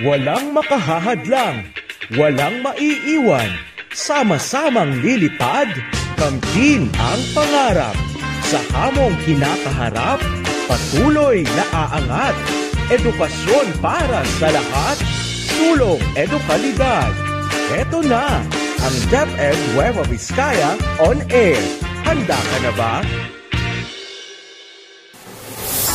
Walang 0.00 0.56
makahahadlang, 0.56 1.68
walang 2.16 2.64
maiiwan, 2.64 3.52
sama-samang 3.92 5.04
lilipad, 5.04 5.68
kamtin 6.16 6.88
ang 6.96 7.20
pangarap. 7.36 7.92
Sa 8.48 8.56
hamong 8.72 9.12
kinakaharap, 9.28 10.16
patuloy 10.64 11.44
na 11.44 11.64
aangat. 11.76 12.32
Edukasyon 12.88 13.68
para 13.84 14.24
sa 14.40 14.48
lahat, 14.48 14.96
sulong 15.60 16.00
edukalidad. 16.16 17.12
Ito 17.76 18.00
na 18.00 18.40
ang 18.80 18.96
DepEd 19.12 19.76
Nueva 19.76 20.08
Vizcaya 20.08 20.72
on 21.04 21.20
air. 21.28 21.60
Handa 22.08 22.40
ka 22.40 22.56
na 22.64 22.72
ba? 22.80 22.94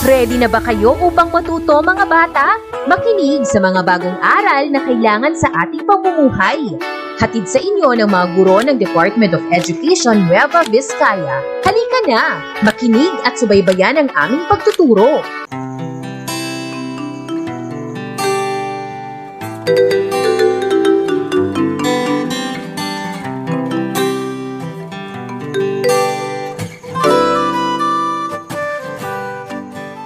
Ready 0.08 0.40
na 0.40 0.48
ba 0.48 0.64
kayo 0.64 0.96
upang 1.04 1.36
matuto 1.36 1.84
mga 1.84 2.08
bata? 2.08 2.56
Makinig 2.88 3.44
sa 3.44 3.60
mga 3.60 3.84
bagong 3.84 4.16
aral 4.24 4.72
na 4.72 4.80
kailangan 4.80 5.36
sa 5.36 5.52
ating 5.52 5.84
pamumuhay. 5.84 6.80
Hatid 7.20 7.44
sa 7.44 7.60
inyo 7.60 7.92
ng 7.92 8.08
mga 8.08 8.26
guro 8.40 8.64
ng 8.64 8.80
Department 8.80 9.36
of 9.36 9.44
Education 9.52 10.24
Nueva 10.32 10.64
Vizcaya. 10.72 11.44
Halika 11.60 12.00
na! 12.08 12.40
Makinig 12.64 13.12
at 13.28 13.36
subaybayan 13.36 14.00
ang 14.00 14.08
aming 14.16 14.48
pagtuturo. 14.48 15.20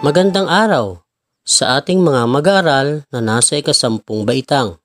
Magandang 0.01 0.49
araw 0.49 0.97
sa 1.45 1.77
ating 1.77 2.01
mga 2.01 2.25
mag-aaral 2.25 3.05
na 3.13 3.21
nasa 3.21 3.61
ikasampung 3.61 4.25
baitang. 4.25 4.81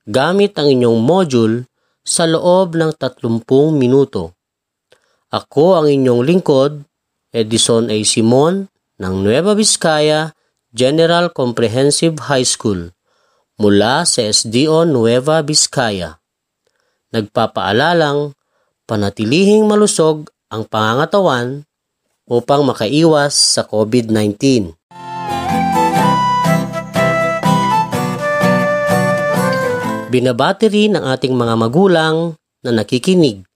gamit 0.06 0.54
ang 0.62 0.70
inyong 0.70 1.02
module 1.02 1.66
sa 2.06 2.30
loob 2.30 2.78
ng 2.78 2.94
30 2.94 3.42
minuto. 3.74 4.38
Ako 5.34 5.82
ang 5.82 5.90
inyong 5.90 6.22
lingkod, 6.22 6.86
Edison 7.30 7.94
A. 7.94 7.98
Simon 8.02 8.66
ng 8.98 9.14
Nueva 9.22 9.54
Vizcaya 9.54 10.34
General 10.74 11.30
Comprehensive 11.30 12.18
High 12.26 12.46
School 12.46 12.90
mula 13.62 14.06
sa 14.06 14.26
SDO 14.26 14.90
Nueva 14.90 15.46
Vizcaya. 15.46 16.18
Nagpapaalalang 17.14 18.34
panatilihing 18.90 19.66
malusog 19.66 20.30
ang 20.50 20.66
pangangatawan 20.66 21.66
upang 22.26 22.66
makaiwas 22.66 23.34
sa 23.34 23.66
COVID-19. 23.66 24.74
Binabati 30.10 30.66
rin 30.74 30.98
ang 30.98 31.06
ating 31.14 31.38
mga 31.38 31.54
magulang 31.54 32.34
na 32.66 32.74
nakikinig. 32.74 33.49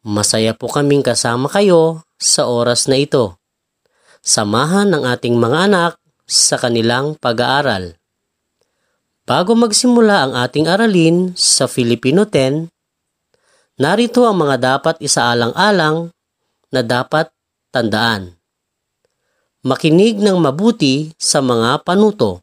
Masaya 0.00 0.56
po 0.56 0.72
kaming 0.72 1.04
kasama 1.04 1.44
kayo 1.52 2.00
sa 2.16 2.48
oras 2.48 2.88
na 2.88 2.96
ito. 2.96 3.36
Samahan 4.24 4.88
ng 4.88 5.04
ating 5.04 5.36
mga 5.36 5.68
anak 5.68 5.92
sa 6.24 6.56
kanilang 6.56 7.20
pag-aaral. 7.20 8.00
Bago 9.28 9.52
magsimula 9.52 10.24
ang 10.24 10.32
ating 10.40 10.64
aralin 10.64 11.36
sa 11.36 11.68
Filipino 11.68 12.24
10, 12.24 12.72
narito 13.76 14.24
ang 14.24 14.40
mga 14.40 14.80
dapat 14.80 14.96
isaalang-alang 15.04 16.08
na 16.72 16.80
dapat 16.80 17.28
tandaan. 17.68 18.40
Makinig 19.60 20.16
ng 20.16 20.40
mabuti 20.40 21.12
sa 21.20 21.44
mga 21.44 21.84
panuto. 21.84 22.40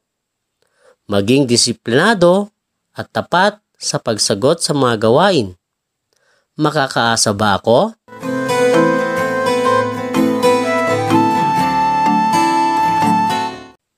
Maging 1.09 1.50
disiplinado 1.50 2.53
at 2.94 3.09
tapat 3.09 3.57
sa 3.81 3.97
pagsagot 3.97 4.62
sa 4.62 4.78
mga 4.78 5.09
gawain. 5.09 5.57
Makakaasa 6.57 7.38
ba 7.38 7.62
ako? 7.62 7.94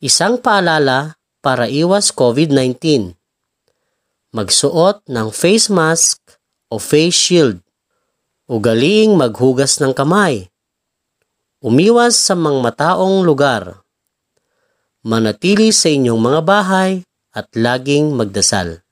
Isang 0.04 0.44
paalala 0.44 1.16
para 1.40 1.72
iwas 1.72 2.12
COVID-19. 2.12 3.16
Magsuot 4.36 5.08
ng 5.08 5.32
face 5.32 5.72
mask 5.72 6.20
o 6.68 6.84
face 6.84 7.16
shield. 7.16 7.64
Ugaliing 8.52 9.16
maghugas 9.16 9.80
ng 9.80 9.96
kamay. 9.96 10.52
Umiwas 11.64 12.20
sa 12.20 12.36
mga 12.36 12.60
mataong 12.60 13.24
lugar. 13.24 13.88
Manatili 15.08 15.72
sa 15.72 15.88
inyong 15.88 16.20
mga 16.20 16.42
bahay 16.44 16.92
at 17.32 17.48
laging 17.56 18.20
magdasal. 18.20 18.84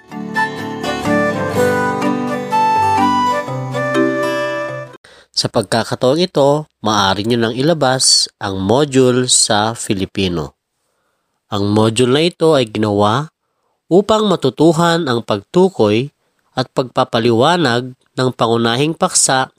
Sa 5.37 5.53
pagkakataong 5.53 6.17
ito, 6.17 6.65
maaari 6.81 7.29
nyo 7.29 7.37
nang 7.37 7.53
ilabas 7.53 8.25
ang 8.41 8.57
module 8.57 9.29
sa 9.29 9.77
Filipino. 9.77 10.57
Ang 11.53 11.69
module 11.77 12.09
na 12.09 12.25
ito 12.25 12.57
ay 12.57 12.65
ginawa 12.65 13.29
upang 13.85 14.25
matutuhan 14.25 15.05
ang 15.05 15.21
pagtukoy 15.21 16.09
at 16.57 16.73
pagpapaliwanag 16.73 17.93
ng 17.93 18.29
pangunahing 18.33 18.97
paksa 18.97 19.53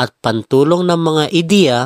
at 0.00 0.16
pantulong 0.24 0.88
ng 0.88 0.96
mga 0.96 1.24
ideya 1.36 1.80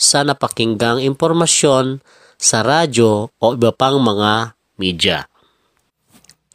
sa 0.00 0.24
napakinggang 0.24 1.04
impormasyon 1.04 2.00
sa 2.40 2.64
radyo 2.64 3.28
o 3.28 3.46
iba 3.52 3.76
pang 3.76 4.00
mga 4.00 4.56
media. 4.80 5.28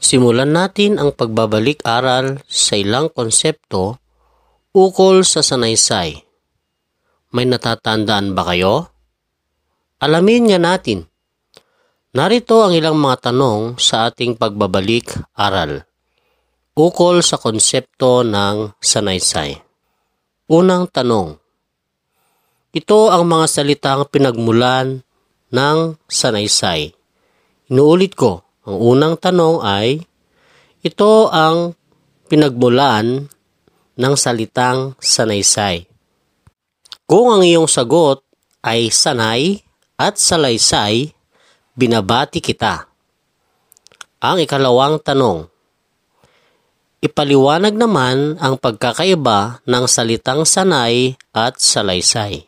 Simulan 0.01 0.57
natin 0.57 0.97
ang 0.97 1.13
pagbabalik-aral 1.13 2.41
sa 2.49 2.73
ilang 2.81 3.13
konsepto 3.13 4.01
ukol 4.73 5.21
sa 5.21 5.45
sanaysay. 5.45 6.30
May 7.31 7.47
natatandaan 7.47 8.35
ba 8.35 8.43
kayo? 8.51 8.91
Alamin 10.03 10.51
nga 10.51 10.59
natin. 10.59 11.07
Narito 12.11 12.59
ang 12.59 12.75
ilang 12.75 12.99
mga 12.99 13.31
tanong 13.31 13.79
sa 13.79 14.11
ating 14.11 14.35
pagbabalik-aral 14.35 15.87
ukol 16.71 17.19
sa 17.19 17.35
konsepto 17.35 18.23
ng 18.23 18.79
sanaysay. 18.79 19.59
Unang 20.47 20.87
tanong. 20.87 21.35
Ito 22.71 23.11
ang 23.11 23.27
mga 23.27 23.45
salitang 23.51 24.07
pinagmulan 24.07 25.03
ng 25.51 25.77
sanaysay. 26.07 26.95
Inuulit 27.67 28.15
ko, 28.15 28.43
ang 28.63 28.77
unang 28.79 29.15
tanong 29.19 29.59
ay, 29.59 29.99
ito 30.79 31.27
ang 31.27 31.75
pinagmulan 32.31 33.27
ng 33.99 34.13
salitang 34.15 34.95
sanaysay. 35.03 35.90
Kung 37.11 37.27
ang 37.27 37.43
iyong 37.43 37.67
sagot 37.67 38.23
ay 38.63 38.87
sanay 38.87 39.59
at 39.99 40.15
salaysay, 40.15 41.11
binabati 41.75 42.39
kita. 42.39 42.87
Ang 44.23 44.47
ikalawang 44.47 44.95
tanong, 45.03 45.51
ipaliwanag 47.03 47.75
naman 47.75 48.39
ang 48.39 48.55
pagkakaiba 48.55 49.59
ng 49.67 49.83
salitang 49.91 50.47
sanay 50.47 51.19
at 51.35 51.59
salaysay. 51.59 52.47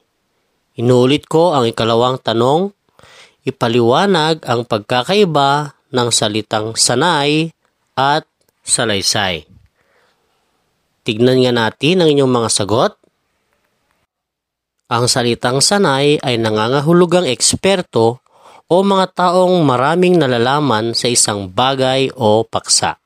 Inulit 0.80 1.28
ko 1.28 1.52
ang 1.52 1.68
ikalawang 1.68 2.24
tanong, 2.24 2.72
ipaliwanag 3.44 4.48
ang 4.48 4.64
pagkakaiba 4.64 5.76
ng 5.92 6.08
salitang 6.08 6.80
sanay 6.80 7.52
at 8.00 8.24
salaysay. 8.64 9.44
Tignan 11.04 11.44
nga 11.44 11.52
natin 11.52 12.00
ang 12.00 12.08
inyong 12.08 12.32
mga 12.32 12.48
sagot. 12.48 13.03
Ang 14.92 15.08
salitang 15.08 15.64
sanay 15.64 16.20
ay 16.20 16.36
nangangahulugang 16.36 17.24
eksperto 17.24 18.20
o 18.68 18.76
mga 18.84 19.16
taong 19.16 19.64
maraming 19.64 20.20
nalalaman 20.20 20.92
sa 20.92 21.08
isang 21.08 21.48
bagay 21.48 22.12
o 22.20 22.44
paksa. 22.44 23.00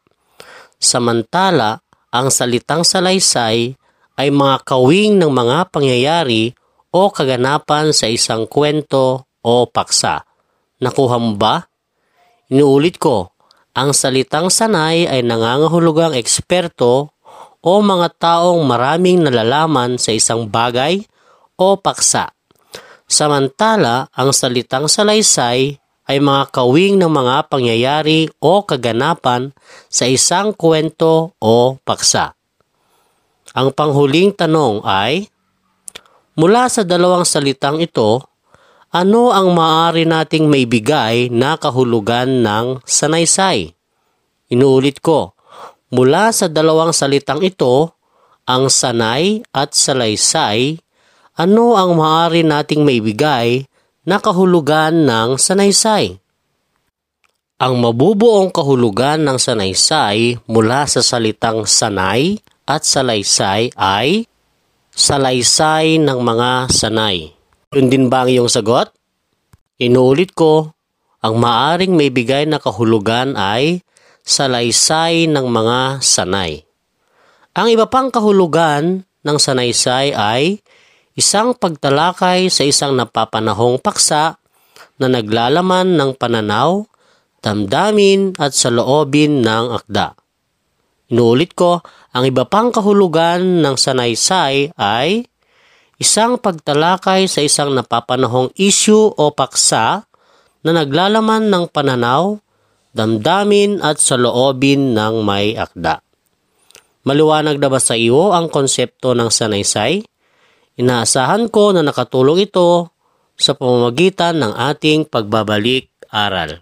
Samantala, 0.82 1.82
ang 2.10 2.34
salitang 2.34 2.82
salaysay 2.82 3.78
ay 4.18 4.30
mga 4.34 4.66
kawing 4.66 5.22
ng 5.22 5.30
mga 5.30 5.70
pangyayari 5.70 6.50
o 6.90 7.14
kaganapan 7.14 7.94
sa 7.94 8.10
isang 8.10 8.50
kwento 8.50 9.30
o 9.46 9.54
paksa. 9.70 10.26
Nakuha 10.82 11.18
mo 11.22 11.38
ba? 11.38 11.62
Inuulit 12.50 12.98
ko, 12.98 13.38
ang 13.78 13.94
salitang 13.94 14.50
sanay 14.50 15.06
ay 15.06 15.22
nangangahulugang 15.22 16.18
eksperto 16.18 17.14
o 17.62 17.72
mga 17.86 18.18
taong 18.18 18.66
maraming 18.66 19.22
nalalaman 19.22 20.02
sa 20.02 20.10
isang 20.10 20.50
bagay 20.50 21.06
o 21.57 21.75
paksa. 21.81 22.31
Samantala, 23.09 24.07
ang 24.13 24.31
salitang 24.31 24.86
salaysay 24.86 25.81
ay 26.07 26.18
mga 26.24 26.56
kawing 26.56 26.95
ng 26.95 27.12
mga 27.12 27.51
pangyayari 27.51 28.31
o 28.39 28.63
kaganapan 28.63 29.51
sa 29.92 30.07
isang 30.07 30.56
kwento 30.56 31.36
o 31.42 31.75
paksa. 31.83 32.38
Ang 33.51 33.75
panghuling 33.75 34.31
tanong 34.31 34.86
ay, 34.88 35.27
mula 36.39 36.71
sa 36.71 36.88
dalawang 36.88 37.27
salitang 37.27 37.83
ito, 37.83 38.24
ano 38.88 39.36
ang 39.36 39.51
maaari 39.51 40.07
nating 40.07 40.48
maibigay 40.48 41.27
na 41.27 41.59
kahulugan 41.59 42.39
ng 42.39 42.80
sanaysay? 42.88 43.75
Inuulit 44.48 45.04
ko, 45.04 45.36
mula 45.92 46.31
sa 46.31 46.48
dalawang 46.48 46.95
salitang 46.95 47.44
ito, 47.44 47.92
ang 48.48 48.71
sanay 48.71 49.44
at 49.51 49.75
salaysay, 49.75 50.80
ano 51.38 51.78
ang 51.78 51.94
maaari 51.94 52.42
nating 52.42 52.81
maibigay 52.81 53.69
na 54.10 54.18
kahulugan 54.18 55.06
ng 55.06 55.38
sanaysay? 55.38 56.18
Ang 57.62 57.74
mabubuong 57.78 58.50
kahulugan 58.50 59.22
ng 59.22 59.38
sanaysay 59.38 60.42
mula 60.50 60.89
sa 60.89 61.06
salitang 61.06 61.69
sanay 61.69 62.42
at 62.66 62.81
salaysay 62.81 63.69
ay 63.78 64.25
salaysay 64.94 66.01
ng 66.01 66.19
mga 66.22 66.74
sanay. 66.74 67.34
Yun 67.74 67.88
din 67.94 68.10
ba 68.10 68.25
ang 68.25 68.30
iyong 68.33 68.50
sagot? 68.50 68.90
Inuulit 69.78 70.33
ko, 70.33 70.74
ang 71.22 71.38
maaring 71.38 71.94
may 71.94 72.10
bigay 72.10 72.50
na 72.50 72.57
kahulugan 72.57 73.38
ay 73.38 73.86
salaysay 74.25 75.30
ng 75.30 75.45
mga 75.45 76.01
sanay. 76.01 76.66
Ang 77.57 77.68
iba 77.74 77.86
pang 77.90 78.10
kahulugan 78.10 79.06
ng 79.06 79.38
sanaysay 79.38 80.13
ay 80.13 80.62
isang 81.18 81.58
pagtalakay 81.58 82.54
sa 82.54 82.62
isang 82.62 82.94
napapanahong 82.94 83.81
paksa 83.81 84.38
na 85.02 85.10
naglalaman 85.10 85.98
ng 85.98 86.14
pananaw, 86.14 86.86
damdamin 87.42 88.38
at 88.38 88.54
saloobin 88.54 89.42
ng 89.42 89.66
akda. 89.74 90.14
Inuulit 91.10 91.58
ko, 91.58 91.81
ang 92.14 92.24
iba 92.30 92.46
pang 92.46 92.69
kahulugan 92.69 93.66
ng 93.66 93.75
sanaysay 93.80 94.78
ay 94.78 95.25
isang 95.98 96.38
pagtalakay 96.38 97.25
sa 97.25 97.42
isang 97.42 97.74
napapanahong 97.74 98.54
issue 98.54 99.10
o 99.10 99.34
paksa 99.34 100.06
na 100.62 100.72
naglalaman 100.75 101.50
ng 101.50 101.66
pananaw, 101.74 102.38
damdamin 102.94 103.81
at 103.81 103.98
saloobin 103.98 104.94
ng 104.94 105.25
may 105.25 105.58
akda. 105.58 106.06
Maliwanag 107.08 107.58
na 107.58 107.69
ba 107.72 107.80
sa 107.81 107.96
iyo 107.98 108.36
ang 108.36 108.52
konsepto 108.52 109.16
ng 109.16 109.31
sanaysay? 109.31 110.04
Inaasahan 110.78 111.50
ko 111.50 111.74
na 111.74 111.82
nakatulong 111.82 112.46
ito 112.46 112.94
sa 113.34 113.58
pamamagitan 113.58 114.38
ng 114.38 114.54
ating 114.54 115.10
pagbabalik 115.10 115.90
aral. 116.14 116.62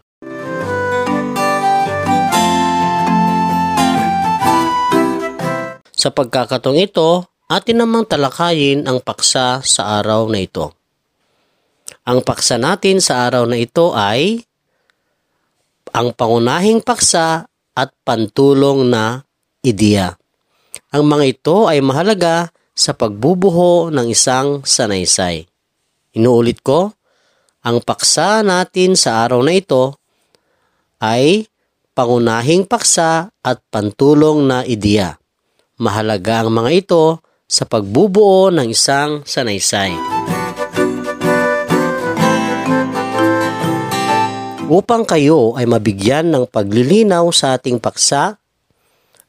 Sa 5.92 6.16
pagkakatong 6.16 6.80
ito, 6.80 7.28
atin 7.52 7.84
namang 7.84 8.08
talakayin 8.08 8.88
ang 8.88 9.04
paksa 9.04 9.60
sa 9.68 10.00
araw 10.00 10.32
na 10.32 10.40
ito. 10.48 10.72
Ang 12.08 12.24
paksa 12.24 12.56
natin 12.56 13.04
sa 13.04 13.28
araw 13.28 13.44
na 13.44 13.60
ito 13.60 13.92
ay 13.92 14.40
ang 15.92 16.16
pangunahing 16.16 16.80
paksa 16.80 17.52
at 17.76 17.90
pantulong 18.08 18.88
na 18.88 19.28
ideya. 19.60 20.16
Ang 20.96 21.04
mga 21.04 21.36
ito 21.36 21.68
ay 21.68 21.84
mahalaga 21.84 22.55
sa 22.75 22.92
pagbubuho 22.92 23.88
ng 23.88 24.12
isang 24.12 24.60
sanaysay. 24.68 25.48
Inuulit 26.12 26.60
ko, 26.60 26.92
ang 27.63 27.80
paksa 27.80 28.44
natin 28.44 29.00
sa 29.00 29.24
araw 29.24 29.39
na 29.42 29.56
ito 29.56 29.95
ay 31.00 31.48
pangunahing 31.95 32.68
paksa 32.68 33.31
at 33.39 33.57
pantulong 33.72 34.44
na 34.44 34.68
ideya. 34.68 35.16
Mahalaga 35.80 36.44
ang 36.44 36.51
mga 36.51 36.72
ito 36.75 37.24
sa 37.48 37.63
pagbubuo 37.63 38.51
ng 38.51 38.68
isang 38.68 39.24
sanaysay. 39.24 39.95
Upang 44.66 45.07
kayo 45.07 45.56
ay 45.56 45.69
mabigyan 45.69 46.33
ng 46.33 46.50
paglilinaw 46.51 47.30
sa 47.31 47.56
ating 47.56 47.80
paksa, 47.80 48.36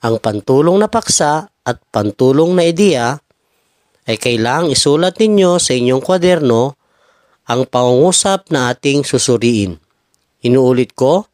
ang 0.03 0.17
pantulong 0.19 0.81
na 0.81 0.89
paksa 0.91 1.53
at 1.63 1.77
pantulong 1.93 2.57
na 2.57 2.65
ideya 2.65 3.21
ay 4.07 4.17
kailangang 4.17 4.73
isulat 4.73 5.19
ninyo 5.19 5.59
sa 5.59 5.75
inyong 5.75 6.03
kwaderno 6.03 6.79
ang 7.47 7.67
pangungusap 7.67 8.51
na 8.55 8.71
ating 8.71 9.03
susuriin. 9.03 9.79
Inuulit 10.47 10.95
ko, 10.95 11.27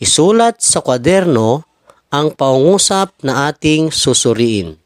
isulat 0.00 0.60
sa 0.60 0.84
kwaderno 0.84 1.64
ang 2.12 2.36
pangungusap 2.36 3.24
na 3.24 3.48
ating 3.48 3.88
susuriin. 3.88 4.76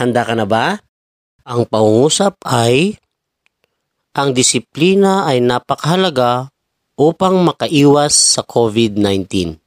Handa 0.00 0.24
ka 0.24 0.32
na 0.32 0.48
ba? 0.48 0.80
Ang 1.44 1.68
pangungusap 1.68 2.40
ay 2.48 2.96
ang 4.16 4.32
disiplina 4.32 5.28
ay 5.28 5.44
napakahalaga 5.44 6.48
upang 6.96 7.42
makaiwas 7.44 8.14
sa 8.14 8.46
COVID-19. 8.46 9.58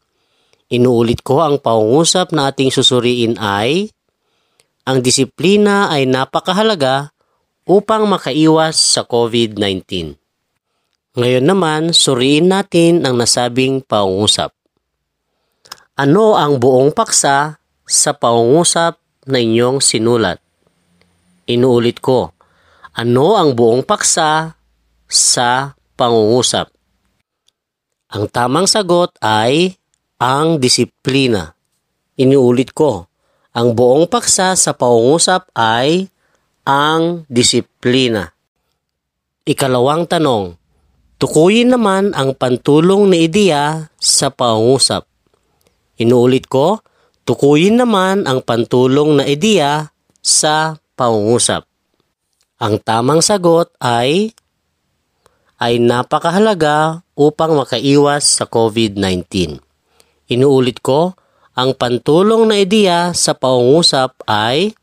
Inuulit 0.74 1.22
ko 1.22 1.44
ang 1.44 1.62
pangungusap 1.62 2.34
na 2.34 2.50
ating 2.50 2.72
susuriin 2.74 3.36
ay 3.38 3.92
ang 4.88 5.04
disiplina 5.04 5.92
ay 5.92 6.08
napakahalaga 6.08 7.12
upang 7.68 8.08
makaiwas 8.08 8.80
sa 8.80 9.04
COVID-19. 9.04 10.16
Ngayon 11.20 11.44
naman, 11.44 11.92
suriin 11.92 12.48
natin 12.48 13.04
ang 13.04 13.20
nasabing 13.20 13.84
pangungusap. 13.84 14.56
Ano 16.00 16.40
ang 16.40 16.64
buong 16.64 16.96
paksa 16.96 17.60
sa 17.84 18.12
pangungusap 18.16 18.96
na 19.28 19.44
inyong 19.44 19.84
sinulat? 19.84 20.40
Inuulit 21.52 22.00
ko, 22.00 22.32
ano 22.96 23.36
ang 23.36 23.60
buong 23.60 23.84
paksa 23.84 24.56
sa 25.04 25.76
pangungusap? 26.00 26.72
Ang 28.16 28.32
tamang 28.32 28.72
sagot 28.72 29.12
ay 29.20 29.76
ang 30.16 30.64
disiplina. 30.64 31.60
Inuulit 32.16 32.72
ko, 32.72 33.12
ang 33.56 33.76
buong 33.76 34.10
paksa 34.12 34.56
sa 34.56 34.72
pangungusap 34.76 35.52
ay 35.56 36.12
ang 36.68 37.24
disiplina. 37.32 38.36
Ikalawang 39.48 40.08
tanong, 40.12 40.60
tukuyin 41.16 41.72
naman 41.72 42.12
ang 42.12 42.36
pantulong 42.36 43.08
ni 43.08 43.32
ideya 43.32 43.88
sa 43.96 44.28
pangungusap. 44.28 45.08
Inuulit 45.98 46.52
ko, 46.52 46.84
tukuyin 47.24 47.80
naman 47.80 48.28
ang 48.28 48.44
pantulong 48.44 49.20
na 49.20 49.24
ideya 49.24 49.96
sa 50.20 50.76
pangungusap. 51.00 51.64
Ang 52.60 52.82
tamang 52.84 53.24
sagot 53.24 53.72
ay 53.80 54.36
ay 55.58 55.82
napakahalaga 55.82 57.02
upang 57.18 57.58
makaiwas 57.58 58.42
sa 58.42 58.46
COVID-19. 58.46 59.58
Inuulit 60.30 60.84
ko, 60.86 61.18
ang 61.58 61.74
pantulong 61.74 62.46
na 62.46 62.62
ideya 62.62 63.18
sa 63.18 63.34
pangungusap 63.34 64.14
ay 64.30 64.78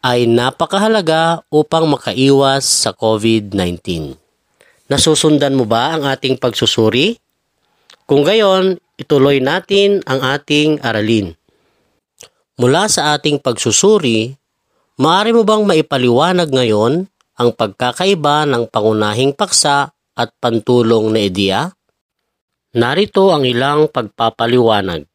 ay 0.00 0.24
napakahalaga 0.24 1.44
upang 1.52 1.84
makaiwas 1.84 2.64
sa 2.64 2.96
COVID-19. 2.96 4.16
Nasusundan 4.88 5.60
mo 5.60 5.68
ba 5.68 5.92
ang 5.92 6.08
ating 6.08 6.40
pagsusuri? 6.40 7.20
Kung 8.08 8.24
gayon, 8.24 8.80
ituloy 8.96 9.44
natin 9.44 10.00
ang 10.08 10.24
ating 10.24 10.80
aralin. 10.80 11.36
Mula 12.56 12.88
sa 12.88 13.12
ating 13.12 13.44
pagsusuri, 13.44 14.32
maaari 14.96 15.36
mo 15.36 15.44
bang 15.44 15.68
maipaliwanag 15.68 16.48
ngayon 16.48 17.04
ang 17.36 17.50
pagkakaiba 17.52 18.48
ng 18.48 18.72
pangunahing 18.72 19.36
paksa 19.36 19.92
at 20.16 20.32
pantulong 20.40 21.12
na 21.12 21.20
ideya? 21.20 21.68
Narito 22.72 23.28
ang 23.28 23.44
ilang 23.44 23.92
pagpapaliwanag. 23.92 25.09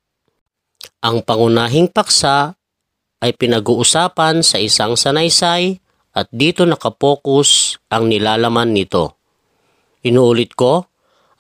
Ang 1.06 1.24
pangunahing 1.24 1.90
paksa 1.90 2.58
ay 3.24 3.32
pinag-uusapan 3.34 4.44
sa 4.46 4.58
isang 4.60 5.00
sanaysay 5.00 5.80
at 6.16 6.28
dito 6.32 6.68
nakapokus 6.68 7.82
ang 7.90 8.12
nilalaman 8.12 8.72
nito. 8.72 9.18
Inuulit 10.06 10.54
ko, 10.54 10.86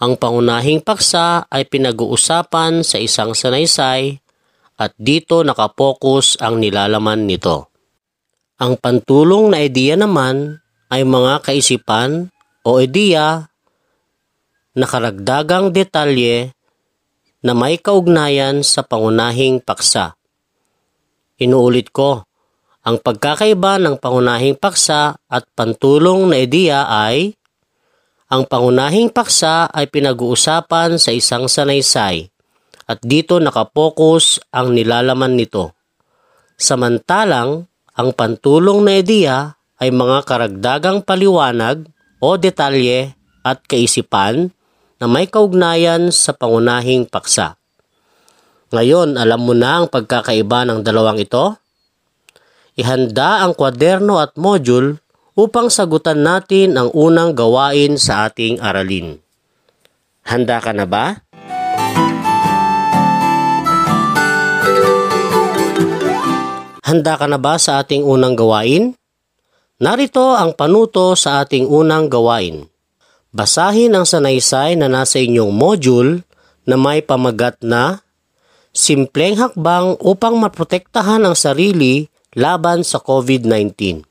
ang 0.01 0.17
pangunahing 0.17 0.83
paksa 0.83 1.47
ay 1.47 1.69
pinag-uusapan 1.69 2.83
sa 2.83 2.97
isang 2.99 3.31
sanaysay 3.31 4.19
at 4.75 4.91
dito 4.99 5.43
nakapokus 5.43 6.35
ang 6.39 6.59
nilalaman 6.59 7.23
nito. 7.23 7.71
Ang 8.59 8.79
pantulong 8.79 9.51
na 9.51 9.63
ideya 9.63 9.99
naman 9.99 10.63
ay 10.87 11.03
mga 11.03 11.43
kaisipan 11.43 12.31
o 12.63 12.79
ideya 12.79 13.51
na 14.75 14.85
karagdagang 14.87 15.71
detalye 15.71 16.54
na 17.45 17.53
may 17.53 17.77
kaugnayan 17.77 18.65
sa 18.65 18.81
pangunahing 18.81 19.61
paksa. 19.61 20.17
Inuulit 21.37 21.93
ko, 21.93 22.25
ang 22.81 22.97
pagkakaiba 22.97 23.77
ng 23.77 24.01
pangunahing 24.01 24.57
paksa 24.57 25.21
at 25.29 25.45
pantulong 25.53 26.25
na 26.25 26.41
ideya 26.41 26.89
ay 26.89 27.37
Ang 28.25 28.49
pangunahing 28.49 29.13
paksa 29.13 29.69
ay 29.69 29.85
pinag-uusapan 29.85 30.97
sa 30.97 31.13
isang 31.13 31.45
sanaysay 31.45 32.25
at 32.89 32.97
dito 33.05 33.37
nakapokus 33.37 34.41
ang 34.49 34.73
nilalaman 34.73 35.37
nito. 35.37 35.77
Samantalang, 36.57 37.69
ang 37.93 38.09
pantulong 38.17 38.81
na 38.81 38.97
ideya 38.97 39.61
ay 39.77 39.93
mga 39.93 40.25
karagdagang 40.25 41.05
paliwanag 41.05 41.85
o 42.17 42.33
detalye 42.41 43.13
at 43.45 43.61
kaisipan 43.69 44.54
na 44.99 45.05
may 45.11 45.27
kaugnayan 45.27 46.07
sa 46.11 46.31
pangunahing 46.31 47.07
paksa. 47.07 47.59
Ngayon, 48.71 49.19
alam 49.19 49.41
mo 49.43 49.51
na 49.51 49.83
ang 49.83 49.87
pagkakaiba 49.91 50.67
ng 50.67 50.79
dalawang 50.83 51.19
ito? 51.19 51.55
Ihanda 52.75 53.43
ang 53.43 53.55
kwaderno 53.55 54.19
at 54.19 54.35
module 54.35 54.99
upang 55.35 55.71
sagutan 55.71 56.23
natin 56.23 56.75
ang 56.75 56.91
unang 56.91 57.35
gawain 57.35 57.95
sa 57.99 58.27
ating 58.27 58.59
aralin. 58.59 59.19
Handa 60.27 60.59
ka 60.59 60.71
na 60.75 60.83
ba? 60.83 61.23
Handa 66.85 67.13
ka 67.17 67.25
na 67.25 67.39
ba 67.41 67.57
sa 67.59 67.83
ating 67.83 68.05
unang 68.05 68.37
gawain? 68.37 68.95
Narito 69.81 70.35
ang 70.35 70.55
panuto 70.55 71.17
sa 71.19 71.43
ating 71.43 71.67
unang 71.67 72.07
gawain. 72.07 72.74
Basahin 73.35 73.91
ang 73.91 74.07
sanaysay 74.07 74.79
na 74.79 74.87
nasa 74.87 75.19
inyong 75.19 75.51
module 75.51 76.23
na 76.63 76.79
may 76.79 77.03
pamagat 77.03 77.59
na 77.59 78.05
Simpleng 78.75 79.39
hakbang 79.39 79.95
upang 80.03 80.35
maprotektahan 80.35 81.23
ang 81.23 81.31
sarili 81.31 82.11
laban 82.35 82.83
sa 82.83 82.99
COVID-19. 82.99 84.03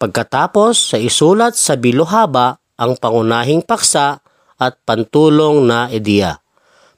Pagkatapos 0.00 0.72
sa 0.72 0.96
isulat 0.96 1.52
sa 1.60 1.76
bilohaba 1.76 2.56
ang 2.80 2.96
pangunahing 2.96 3.60
paksa 3.60 4.24
at 4.56 4.80
pantulong 4.88 5.68
na 5.68 5.92
ideya. 5.92 6.40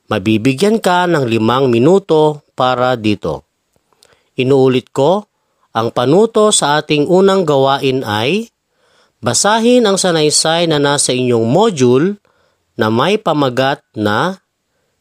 Mabibigyan 0.07 0.79
ka 0.79 1.11
ng 1.11 1.27
limang 1.27 1.67
minuto 1.67 2.47
para 2.55 2.95
dito. 2.95 3.43
Inuulit 4.39 4.95
ko, 4.95 5.27
ang 5.75 5.91
panuto 5.91 6.55
sa 6.55 6.79
ating 6.79 7.11
unang 7.11 7.43
gawain 7.43 8.07
ay 8.07 8.55
basahin 9.19 9.87
ang 9.87 9.99
sanaysay 9.99 10.71
na 10.71 10.79
nasa 10.79 11.15
inyong 11.15 11.47
module 11.47 12.19
na 12.79 12.91
may 12.91 13.19
pamagat 13.19 13.83
na 13.95 14.39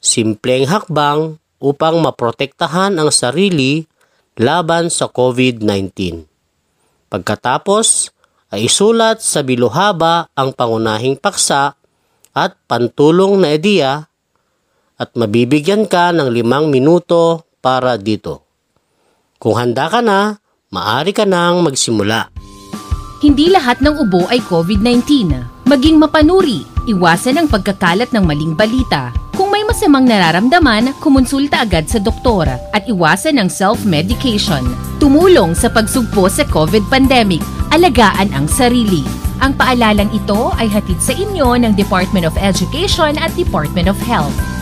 simpleng 0.01 0.65
hakbang 0.65 1.37
upang 1.57 2.01
maprotektahan 2.01 2.97
ang 2.97 3.09
sarili 3.13 3.85
laban 4.37 4.89
sa 4.93 5.09
COVID-19. 5.09 6.25
Pagkatapos 7.09 8.13
ay 8.53 8.69
isulat 8.69 9.19
sa 9.19 9.41
biluhaba 9.43 10.29
ang 10.37 10.53
pangunahing 10.53 11.17
paksa 11.19 11.75
at 12.31 12.53
pantulong 12.69 13.41
na 13.41 13.57
ideya 13.57 14.07
at 14.97 15.09
mabibigyan 15.13 15.85
ka 15.85 16.13
ng 16.13 16.29
limang 16.29 16.69
minuto 16.69 17.45
para 17.61 17.97
dito. 17.97 18.45
Kung 19.37 19.57
handa 19.57 19.89
ka 19.89 20.01
na, 20.01 20.41
maari 20.73 21.13
ka 21.13 21.25
nang 21.25 21.61
magsimula. 21.61 22.36
Hindi 23.17 23.49
lahat 23.49 23.81
ng 23.81 23.97
ubo 23.97 24.29
ay 24.29 24.37
COVID-19. 24.45 25.33
Maging 25.65 25.97
mapanuri, 25.97 26.61
iwasan 26.85 27.41
ang 27.41 27.47
pagkakalat 27.49 28.13
ng 28.13 28.21
maling 28.21 28.53
balita. 28.53 29.09
Kung 29.33 29.49
may 29.49 29.65
masamang 29.65 30.05
nararamdaman, 30.05 30.93
kumonsulta 31.01 31.65
agad 31.65 31.89
sa 31.89 31.97
doktor 31.97 32.45
at 32.45 32.83
iwasan 32.85 33.41
ang 33.41 33.49
self-medication. 33.49 34.61
Tumulong 35.01 35.57
sa 35.57 35.65
pagsugpo 35.73 36.29
sa 36.29 36.45
COVID 36.45 36.85
pandemic, 36.93 37.41
alagaan 37.73 38.29
ang 38.37 38.45
sarili. 38.45 39.01
Ang 39.41 39.57
paalalang 39.57 40.13
ito 40.13 40.53
ay 40.53 40.69
hatid 40.69 41.01
sa 41.01 41.17
inyo 41.17 41.57
ng 41.57 41.73
Department 41.73 42.29
of 42.29 42.37
Education 42.37 43.17
at 43.17 43.33
Department 43.33 43.89
of 43.89 43.97
Health. 43.97 44.56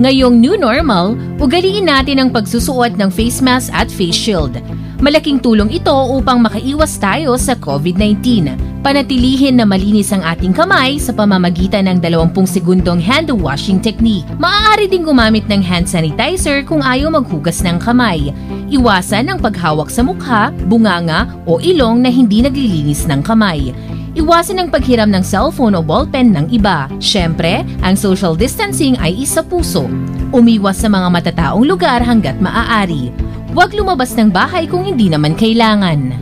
Ngayong 0.00 0.40
new 0.40 0.56
normal, 0.56 1.12
ugaliin 1.36 1.84
natin 1.84 2.24
ang 2.24 2.32
pagsusuot 2.32 2.96
ng 2.96 3.12
face 3.12 3.44
mask 3.44 3.68
at 3.76 3.92
face 3.92 4.16
shield. 4.16 4.56
Malaking 4.96 5.36
tulong 5.36 5.68
ito 5.68 5.92
upang 5.92 6.40
makaiwas 6.40 6.96
tayo 6.96 7.36
sa 7.36 7.52
COVID-19. 7.52 8.48
Panatilihin 8.80 9.60
na 9.60 9.68
malinis 9.68 10.08
ang 10.16 10.24
ating 10.24 10.56
kamay 10.56 10.96
sa 10.96 11.12
pamamagitan 11.12 11.84
ng 11.84 12.00
20 12.00 12.32
segundong 12.48 12.96
hand 12.96 13.28
washing 13.28 13.76
technique. 13.76 14.24
Maaari 14.40 14.88
ding 14.88 15.04
gumamit 15.04 15.44
ng 15.52 15.60
hand 15.60 15.84
sanitizer 15.84 16.64
kung 16.64 16.80
ayaw 16.80 17.12
maghugas 17.12 17.60
ng 17.60 17.76
kamay. 17.76 18.32
Iwasan 18.72 19.28
ang 19.28 19.36
paghawak 19.36 19.92
sa 19.92 20.00
mukha, 20.00 20.48
bunganga 20.64 21.28
o 21.44 21.60
ilong 21.60 22.00
na 22.00 22.08
hindi 22.08 22.40
naglilinis 22.40 23.04
ng 23.04 23.20
kamay. 23.20 23.76
Iwasan 24.20 24.60
ang 24.60 24.68
paghiram 24.68 25.08
ng 25.08 25.24
cellphone 25.24 25.72
o 25.72 25.80
ballpen 25.80 26.36
ng 26.36 26.52
iba. 26.52 26.92
Siyempre, 27.00 27.64
ang 27.80 27.96
social 27.96 28.36
distancing 28.36 28.92
ay 29.00 29.16
isa 29.16 29.40
puso. 29.40 29.88
Umiwas 30.28 30.76
sa 30.84 30.92
mga 30.92 31.08
matataong 31.08 31.64
lugar 31.64 32.04
hanggat 32.04 32.36
maaari. 32.36 33.16
Huwag 33.56 33.72
lumabas 33.72 34.12
ng 34.12 34.28
bahay 34.28 34.68
kung 34.68 34.84
hindi 34.84 35.08
naman 35.08 35.32
kailangan. 35.32 36.12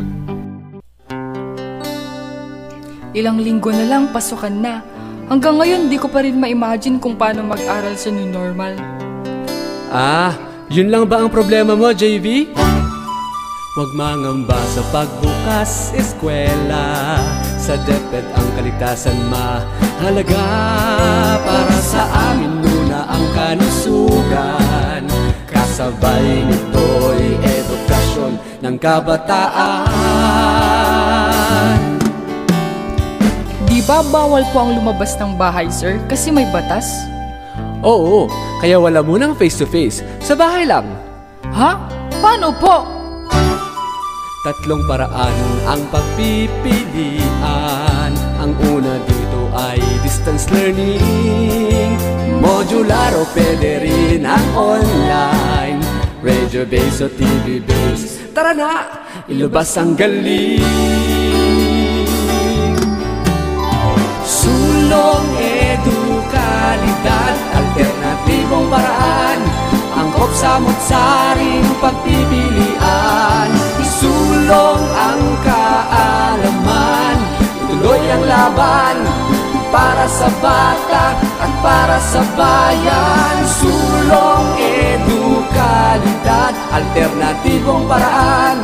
Ilang 3.18 3.42
linggo 3.42 3.74
na 3.74 3.90
lang, 3.90 4.14
pasukan 4.14 4.54
na. 4.54 4.78
Hanggang 5.26 5.58
ngayon, 5.58 5.90
di 5.90 5.98
ko 5.98 6.06
pa 6.06 6.22
rin 6.22 6.38
ma-imagine 6.38 7.02
kung 7.02 7.18
paano 7.18 7.42
mag-aral 7.50 7.98
sa 7.98 8.14
new 8.14 8.30
normal. 8.30 8.78
Ah, 9.90 10.38
yun 10.70 10.86
lang 10.86 11.10
ba 11.10 11.26
ang 11.26 11.34
problema 11.34 11.74
mo, 11.74 11.90
JV? 11.90 12.46
Huwag 13.74 13.90
mangamba 13.98 14.62
sa 14.70 14.86
pagbukas 14.94 15.90
eskwela 15.98 16.94
Sa 17.68 17.76
DepEd 17.84 18.24
ang 18.32 18.48
kaligtasan 18.56 19.28
mahalaga 19.28 20.40
Para 21.44 21.76
sa 21.84 22.00
amin 22.32 22.64
muna 22.64 23.04
ang 23.04 23.20
kanusugan 23.36 25.04
Kasabay 25.44 26.48
nito'y 26.48 27.36
edukasyon 27.36 28.40
ng 28.64 28.72
kabataan 28.80 29.84
Di 33.68 33.84
ba 33.84 34.00
bawal 34.00 34.48
po 34.48 34.64
ang 34.64 34.72
lumabas 34.72 35.20
ng 35.20 35.36
bahay, 35.36 35.68
sir? 35.68 36.00
Kasi 36.08 36.32
may 36.32 36.48
batas? 36.48 36.88
Oo, 37.84 38.32
kaya 38.64 38.80
wala 38.80 39.04
munang 39.04 39.36
face-to-face 39.36 40.00
Sa 40.24 40.32
bahay 40.32 40.64
lang 40.64 40.88
Ha? 41.52 41.76
Paano 42.16 42.48
po? 42.48 42.96
Tatlong 44.48 44.80
paraan 44.88 45.36
ang 45.68 45.82
pagpipilian 45.92 47.57
Ang 48.48 48.80
una 48.80 48.96
dito 49.04 49.52
ay 49.52 49.76
distance 50.00 50.48
learning. 50.48 52.00
Modular 52.40 53.12
o 53.20 53.28
pwede 53.36 53.84
rin 53.84 54.24
ang 54.24 54.40
online. 54.56 55.84
Radio 56.24 56.64
based 56.64 57.04
o 57.04 57.12
TV 57.12 57.60
based 57.60 58.32
Tara 58.32 58.56
na, 58.56 59.04
ilabas 59.28 59.76
ang 59.76 59.92
galing. 60.00 60.64
Sulong 64.24 65.28
edukalidad 65.44 67.36
Alternatibong 67.52 68.72
paraan 68.72 69.44
Angkop 69.92 70.32
sa 70.32 70.56
mutsaring 70.56 71.68
pagpipilian. 71.84 73.48
Isulong 73.76 74.82
ang 74.96 75.20
kaalaman 75.44 76.27
Ituloy 77.78 78.10
ang 78.10 78.26
laban 78.26 79.06
Para 79.70 80.10
sa 80.10 80.26
bata 80.42 81.14
at 81.14 81.52
para 81.62 82.02
sa 82.02 82.26
bayan. 82.34 83.46
Sulong 83.46 84.50
edukalidad 84.58 86.58
Alternatibong 86.74 87.86
paraan 87.86 88.58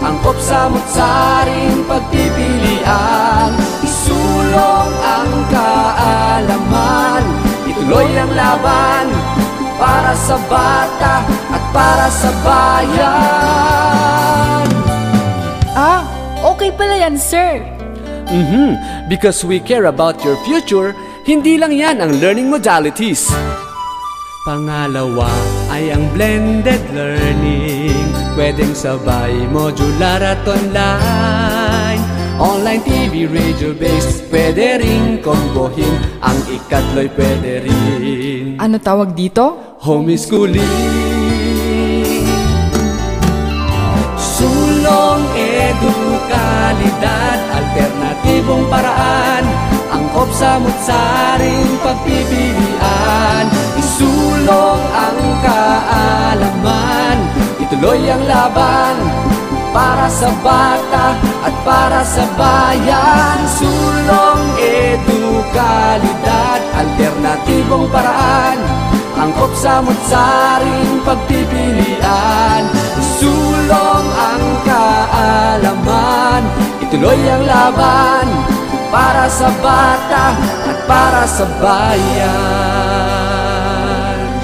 Angkop 0.00 0.40
sa 0.40 0.72
mutsaring 0.72 1.84
pagpipilian. 1.84 3.52
Isulong 3.84 4.92
ang 4.96 5.28
kaalaman 5.52 7.20
Ituloy 7.68 8.16
ang 8.16 8.32
laban 8.32 9.12
para 9.76 10.16
sa 10.16 10.40
bata 10.48 11.20
at 11.52 11.64
para 11.68 12.08
sa 12.08 12.32
bayan. 12.40 13.12
Ah, 15.76 16.00
okay 16.40 16.72
pala 16.72 16.96
yan, 16.96 17.20
sir. 17.20 17.83
Mhm, 18.34 19.06
because 19.06 19.46
we 19.46 19.62
care 19.62 19.86
about 19.86 20.18
your 20.26 20.34
future, 20.42 20.90
hindi 21.22 21.54
lang 21.54 21.70
yan 21.70 22.02
ang 22.02 22.18
learning 22.18 22.50
modalities. 22.50 23.30
Pangalawa 24.42 25.30
ay 25.70 25.94
ang 25.94 26.10
blended 26.10 26.82
learning. 26.90 27.94
Pwedeng 28.34 28.74
sabay, 28.74 29.30
modular 29.54 30.18
at 30.18 30.42
online. 30.42 32.02
Online 32.42 32.82
TV, 32.82 33.30
radio-based, 33.30 34.26
pwede 34.34 34.82
rin 34.82 35.22
kombohin. 35.22 35.94
Ang 36.18 36.34
ikatlo'y 36.50 37.06
pwede 37.14 37.70
rin. 37.70 38.58
Ano 38.58 38.82
tawag 38.82 39.14
dito? 39.14 39.78
Homeschooling. 39.78 40.74
Sulong 44.18 45.22
edukalidad 45.38 47.13
Alternatibong 48.44 48.68
paraan. 48.68 49.44
Angkop 49.88 50.28
sa 50.36 50.60
mutsaring 50.60 51.80
pagpipilian 51.80 53.44
Isulong 53.80 54.84
ang 54.92 55.20
kaalaman. 55.40 57.18
Ituloy 57.56 58.04
ang 58.04 58.20
laban 58.28 59.00
para 59.72 60.12
sa 60.12 60.28
bata 60.44 61.16
at 61.40 61.56
para 61.64 62.04
sa 62.04 62.28
bayan. 62.36 63.38
Sulong 63.48 64.44
edukalidad 64.60 66.60
Alternatibong 66.84 67.88
paraan. 67.88 68.60
Angkop 69.24 69.56
sa 69.56 69.80
mutsaring 69.80 71.00
pagpipilian 71.00 72.62
Sulong 73.16 74.04
ang 74.04 74.44
kaalaman 74.68 76.63
Ituloy 76.94 77.26
ang 77.26 77.42
laban 77.42 78.22
Para 78.94 79.26
sa 79.26 79.50
bata 79.58 80.30
at 80.62 80.78
para 80.86 81.26
sa 81.26 81.42
bayan 81.58 82.22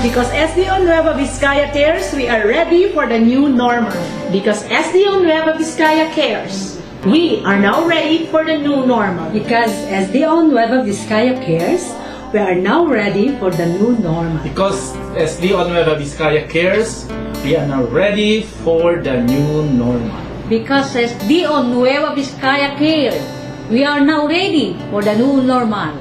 Because 0.02 0.26
SDO 0.34 0.82
Nueva 0.82 1.14
Vizcaya 1.14 1.70
cares, 1.70 2.10
we 2.10 2.26
are 2.26 2.42
ready 2.50 2.90
for 2.90 3.06
the 3.06 3.22
new 3.22 3.46
normal. 3.46 3.94
Because 4.34 4.66
SDO 4.66 5.22
Nueva 5.22 5.54
Vizcaya 5.54 6.10
cares, 6.10 6.82
we 7.06 7.38
are 7.46 7.60
now 7.60 7.86
ready 7.86 8.26
for 8.32 8.42
the 8.42 8.58
new 8.58 8.82
normal. 8.82 9.30
Because 9.30 9.70
SDO 9.92 10.50
Nueva 10.50 10.82
Vizcaya 10.82 11.38
cares, 11.44 11.94
we 12.34 12.40
are 12.40 12.58
now 12.58 12.82
ready 12.82 13.36
for 13.38 13.54
the 13.54 13.68
new 13.78 13.94
normal. 14.02 14.42
Because 14.42 14.96
SDO 15.20 15.68
Nueva 15.70 15.94
Vizcaya 16.00 16.48
cares, 16.50 17.06
we 17.44 17.54
are 17.54 17.68
now 17.68 17.86
ready 17.92 18.42
for 18.64 18.98
the 18.98 19.22
new 19.22 19.68
normal. 19.70 20.29
Because 20.50 20.98
SDO 20.98 21.62
Nueva 21.62 22.10
Vizcaya 22.10 22.74
cares, 22.74 23.22
we 23.70 23.86
are 23.86 24.02
now 24.02 24.26
ready 24.26 24.74
for 24.90 24.98
the 24.98 25.14
new 25.14 25.38
normal. 25.38 25.94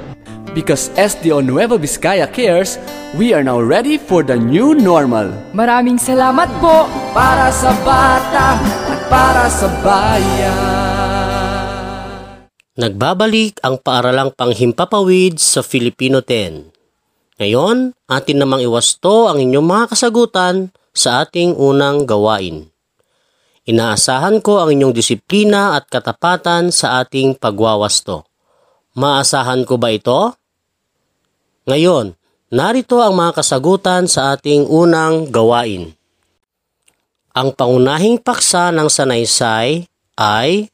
Because 0.50 0.90
SDO 0.98 1.38
Nueva 1.46 1.78
Vizcaya 1.78 2.26
cares, 2.26 2.74
we 3.14 3.30
are 3.30 3.46
now 3.46 3.62
ready 3.62 3.94
for 3.94 4.26
the 4.26 4.34
new 4.34 4.74
normal. 4.74 5.30
Maraming 5.54 6.02
salamat 6.02 6.50
po! 6.58 6.90
Para 7.14 7.54
sa 7.54 7.70
bata 7.86 8.58
at 8.90 9.00
para 9.06 9.46
sa 9.46 9.70
bayan. 9.86 10.58
Nagbabalik 12.74 13.62
ang 13.62 13.78
paaralang 13.78 14.34
panghimpapawid 14.34 15.38
sa 15.38 15.62
Filipino 15.62 16.26
10. 16.26 17.38
Ngayon, 17.38 17.94
atin 18.10 18.38
namang 18.42 18.66
iwasto 18.66 19.30
ang 19.30 19.38
inyong 19.38 19.62
mga 19.62 19.94
kasagutan 19.94 20.74
sa 20.90 21.22
ating 21.22 21.54
unang 21.54 22.02
gawain. 22.02 22.66
Inaasahan 23.70 24.42
ko 24.42 24.58
ang 24.58 24.74
inyong 24.74 24.90
disiplina 24.90 25.78
at 25.78 25.86
katapatan 25.86 26.74
sa 26.74 26.98
ating 27.06 27.38
pagwawasto. 27.38 28.26
Maasahan 28.98 29.62
ko 29.62 29.78
ba 29.78 29.94
ito? 29.94 30.34
Ngayon, 31.70 32.18
narito 32.50 32.98
ang 32.98 33.14
mga 33.14 33.38
kasagutan 33.38 34.10
sa 34.10 34.34
ating 34.34 34.66
unang 34.66 35.30
gawain. 35.30 35.94
Ang 37.30 37.54
pangunahing 37.54 38.18
paksa 38.18 38.74
ng 38.74 38.90
sanaysay 38.90 39.86
ay 40.18 40.66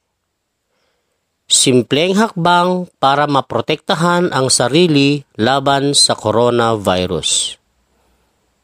simpleng 1.45 2.17
hakbang 2.17 2.89
para 2.97 3.29
maprotektahan 3.29 4.33
ang 4.33 4.49
sarili 4.49 5.21
laban 5.37 5.93
sa 5.93 6.17
coronavirus. 6.17 7.61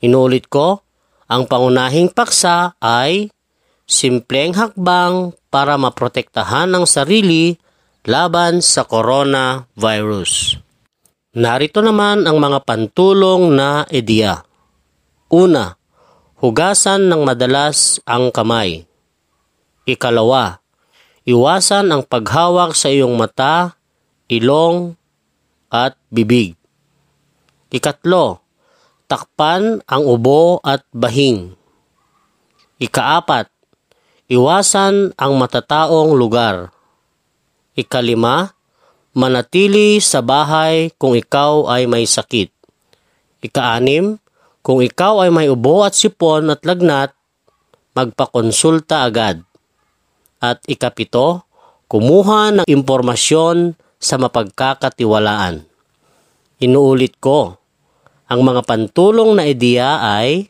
Inuulit 0.01 0.49
ko, 0.49 0.81
ang 1.29 1.45
pangunahing 1.45 2.09
paksa 2.09 2.81
ay 2.81 3.29
simpleng 3.93 4.57
hakbang 4.57 5.37
para 5.53 5.77
maprotektahan 5.77 6.73
ang 6.73 6.89
sarili 6.89 7.61
laban 8.09 8.65
sa 8.65 8.89
coronavirus. 8.89 10.57
Narito 11.37 11.85
naman 11.85 12.25
ang 12.25 12.41
mga 12.41 12.65
pantulong 12.65 13.53
na 13.53 13.85
ideya. 13.93 14.45
Una, 15.29 15.77
hugasan 16.41 17.09
ng 17.09 17.21
madalas 17.25 18.01
ang 18.09 18.33
kamay. 18.33 18.89
Ikalawa, 19.85 20.61
iwasan 21.29 21.93
ang 21.93 22.03
paghawak 22.05 22.73
sa 22.73 22.89
iyong 22.89 23.17
mata, 23.17 23.77
ilong, 24.29 24.97
at 25.73 25.97
bibig. 26.13 26.53
Ikatlo, 27.73 28.45
takpan 29.09 29.81
ang 29.89 30.05
ubo 30.05 30.61
at 30.61 30.85
bahing. 30.93 31.57
Ikaapat, 32.77 33.49
iwasan 34.33 35.13
ang 35.21 35.37
matataong 35.37 36.17
lugar. 36.17 36.73
Ikalima, 37.77 38.57
manatili 39.13 40.01
sa 40.01 40.25
bahay 40.25 40.89
kung 40.97 41.13
ikaw 41.13 41.69
ay 41.69 41.85
may 41.85 42.09
sakit. 42.09 42.49
Ikaanim, 43.45 44.17
kung 44.65 44.81
ikaw 44.81 45.29
ay 45.29 45.31
may 45.35 45.53
ubo 45.53 45.85
at 45.85 45.93
sipon 45.93 46.49
at 46.49 46.65
lagnat, 46.65 47.13
magpakonsulta 47.93 49.05
agad. 49.05 49.45
At 50.41 50.65
ikapito, 50.65 51.45
kumuha 51.93 52.57
ng 52.57 52.67
impormasyon 52.67 53.77
sa 54.01 54.17
mapagkakatiwalaan. 54.17 55.69
Inuulit 56.63 57.21
ko, 57.21 57.61
ang 58.33 58.41
mga 58.41 58.65
pantulong 58.65 59.37
na 59.37 59.45
ideya 59.45 60.01
ay 60.01 60.49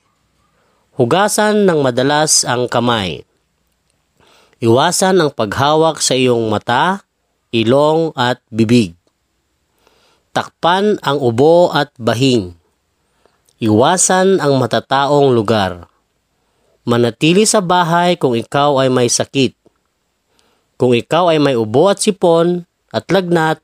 hugasan 0.94 1.66
ng 1.66 1.82
madalas 1.82 2.46
ang 2.46 2.70
kamay. 2.70 3.26
Iwasan 4.62 5.18
ang 5.18 5.34
paghawak 5.34 5.98
sa 5.98 6.14
iyong 6.14 6.46
mata, 6.46 7.02
ilong 7.50 8.14
at 8.14 8.38
bibig. 8.46 8.94
Takpan 10.30 11.02
ang 11.02 11.18
ubo 11.18 11.74
at 11.74 11.90
bahing. 11.98 12.54
Iwasan 13.58 14.38
ang 14.38 14.62
matataong 14.62 15.34
lugar. 15.34 15.90
Manatili 16.86 17.42
sa 17.42 17.58
bahay 17.58 18.14
kung 18.14 18.38
ikaw 18.38 18.78
ay 18.78 18.86
may 18.86 19.10
sakit. 19.10 19.58
Kung 20.78 20.94
ikaw 20.94 21.34
ay 21.34 21.42
may 21.42 21.58
ubo 21.58 21.90
at 21.90 21.98
sipon 21.98 22.62
at 22.94 23.10
lagnat, 23.10 23.58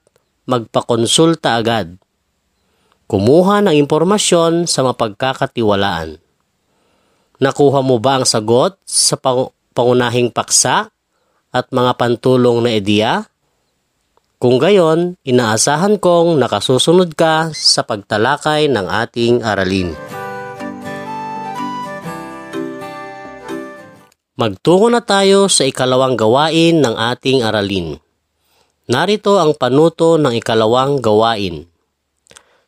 magpakonsulta 0.50 1.62
agad. 1.62 1.94
Kumuha 3.06 3.62
ng 3.62 3.78
impormasyon 3.86 4.66
sa 4.66 4.82
mapagkakatiwalaan. 4.82 6.18
Nakuha 7.38 7.86
mo 7.86 8.02
ba 8.02 8.18
ang 8.18 8.26
sagot 8.26 8.74
sa 8.82 9.14
pangunahing 9.78 10.34
paksa 10.34 10.90
at 11.54 11.70
mga 11.70 11.94
pantulong 11.94 12.66
na 12.66 12.74
ideya? 12.74 13.30
Kung 14.42 14.58
gayon, 14.58 15.14
inaasahan 15.22 16.02
kong 16.02 16.34
nakasusunod 16.42 17.14
ka 17.14 17.54
sa 17.54 17.86
pagtalakay 17.86 18.66
ng 18.66 18.86
ating 18.90 19.46
aralin. 19.46 19.94
Magtungo 24.38 24.90
na 24.90 25.02
tayo 25.02 25.50
sa 25.50 25.66
ikalawang 25.66 26.18
gawain 26.18 26.78
ng 26.82 26.94
ating 26.94 27.42
aralin. 27.46 27.98
Narito 28.90 29.38
ang 29.38 29.54
panuto 29.54 30.18
ng 30.18 30.34
ikalawang 30.38 31.02
gawain. 31.02 31.66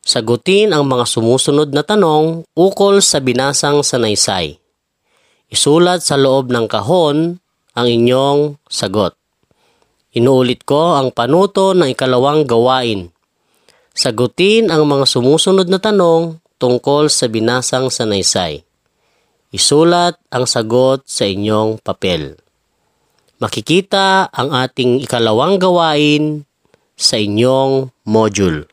Sagutin 0.03 0.75
ang 0.75 0.87
mga 0.87 1.07
sumusunod 1.07 1.70
na 1.70 1.87
tanong 1.87 2.42
ukol 2.59 2.99
sa 2.99 3.23
binasang 3.23 3.87
sanaysay. 3.87 4.60
Isulat 5.51 6.07
sa 6.07 6.15
loob 6.15 6.55
ng 6.55 6.71
kahon 6.71 7.43
ang 7.75 7.87
inyong 7.91 8.63
sagot. 8.71 9.19
Inuulit 10.15 10.63
ko 10.63 10.95
ang 10.95 11.11
panuto 11.11 11.75
ng 11.75 11.91
ikalawang 11.91 12.47
gawain. 12.47 13.11
Sagutin 13.91 14.71
ang 14.71 14.87
mga 14.87 15.11
sumusunod 15.11 15.67
na 15.67 15.83
tanong 15.83 16.39
tungkol 16.63 17.11
sa 17.11 17.27
binasang 17.27 17.91
sanaysay. 17.91 18.63
Isulat 19.51 20.23
ang 20.31 20.47
sagot 20.47 21.03
sa 21.11 21.27
inyong 21.27 21.83
papel. 21.83 22.39
Makikita 23.43 24.31
ang 24.31 24.55
ating 24.55 25.03
ikalawang 25.03 25.59
gawain 25.59 26.47
sa 26.95 27.19
inyong 27.19 27.91
module. 28.07 28.71